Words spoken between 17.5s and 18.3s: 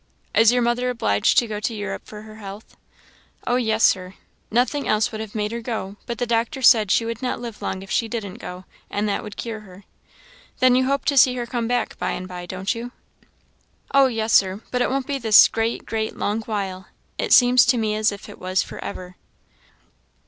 to me as if